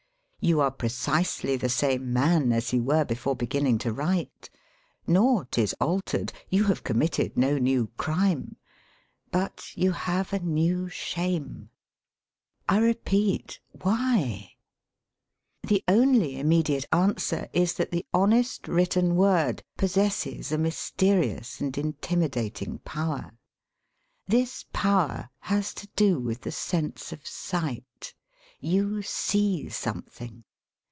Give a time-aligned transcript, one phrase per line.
[0.43, 4.49] You are pre cisely the same man as you were before begin ning to write;
[5.05, 8.57] naught is altered; you have com with THE DIARY HABIT 48 mitted no new crime.
[9.29, 11.69] But you have a new shame.
[12.67, 14.53] I repeat, why?
[15.61, 21.77] The only immediate answer is that the honest written word possesses a mysteri ous and
[21.77, 23.33] intimidating power.
[24.25, 28.15] This power has to do with the sense of sight.
[28.63, 30.43] You see something.